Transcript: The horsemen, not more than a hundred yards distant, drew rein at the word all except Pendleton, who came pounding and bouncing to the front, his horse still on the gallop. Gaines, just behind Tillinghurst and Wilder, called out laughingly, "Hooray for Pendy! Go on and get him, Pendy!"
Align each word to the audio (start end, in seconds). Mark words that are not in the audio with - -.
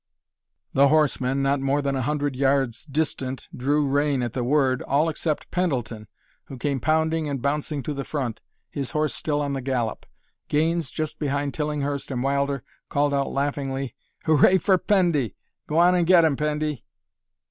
The 0.73 0.87
horsemen, 0.87 1.43
not 1.43 1.59
more 1.59 1.79
than 1.79 1.95
a 1.95 2.01
hundred 2.01 2.35
yards 2.35 2.85
distant, 2.85 3.47
drew 3.55 3.85
rein 3.85 4.23
at 4.23 4.33
the 4.33 4.43
word 4.43 4.81
all 4.81 5.09
except 5.09 5.51
Pendleton, 5.51 6.07
who 6.45 6.57
came 6.57 6.79
pounding 6.79 7.29
and 7.29 7.39
bouncing 7.39 7.83
to 7.83 7.93
the 7.93 8.03
front, 8.03 8.41
his 8.71 8.89
horse 8.89 9.13
still 9.13 9.43
on 9.43 9.53
the 9.53 9.61
gallop. 9.61 10.07
Gaines, 10.47 10.89
just 10.89 11.19
behind 11.19 11.53
Tillinghurst 11.53 12.09
and 12.09 12.23
Wilder, 12.23 12.63
called 12.89 13.13
out 13.13 13.29
laughingly, 13.29 13.93
"Hooray 14.25 14.57
for 14.57 14.79
Pendy! 14.79 15.35
Go 15.67 15.77
on 15.77 15.93
and 15.93 16.07
get 16.07 16.25
him, 16.25 16.35
Pendy!" 16.35 16.81